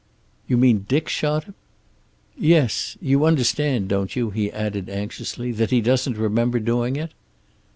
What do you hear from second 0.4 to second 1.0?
"You mean